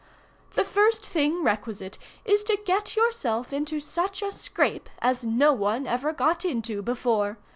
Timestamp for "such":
3.79-4.23